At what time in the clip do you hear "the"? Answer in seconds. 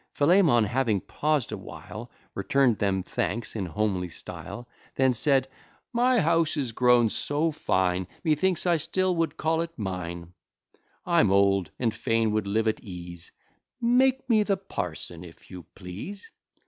14.41-14.57